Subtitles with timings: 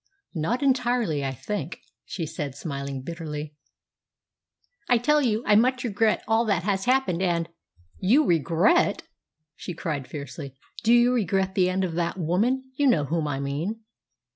[0.33, 3.55] "Not entirely, I think," she said, smiling bitterly.
[4.89, 7.49] "I tell you, I much regret all that has happened, and"
[8.11, 9.03] "You regret!"
[9.55, 10.55] she cried fiercely.
[10.83, 13.81] "Do you regret the end of that woman you know whom I mean?"